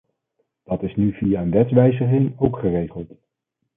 Dat 0.63 0.83
is 0.83 0.95
nu 0.95 1.11
via 1.13 1.41
een 1.41 1.51
wetswijziging 1.51 2.39
ook 2.39 2.59
geregeld. 2.59 3.09